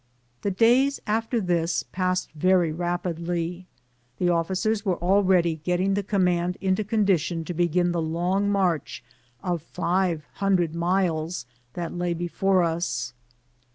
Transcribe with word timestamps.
The 0.41 0.49
days 0.49 0.99
after 1.05 1.39
this 1.39 1.83
passed 1.83 2.31
very 2.31 2.71
rapidly. 2.71 3.67
The 4.17 4.29
officers 4.29 4.83
were 4.83 4.97
already 4.99 5.57
getting 5.57 5.93
the 5.93 6.01
command 6.01 6.57
into 6.59 6.83
condition 6.83 7.45
to 7.45 7.53
begin 7.53 7.91
the 7.91 8.01
long 8.01 8.49
march 8.49 9.03
of 9.43 9.63
^ve 9.75 10.23
hundred 10.37 10.73
miles 10.73 11.45
that 11.73 11.93
lay 11.93 12.15
be 12.15 12.27
fore 12.27 12.63
us. 12.63 13.13